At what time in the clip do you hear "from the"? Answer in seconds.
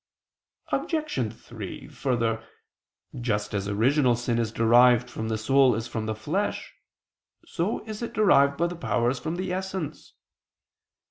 5.11-5.37, 5.87-6.15, 9.19-9.53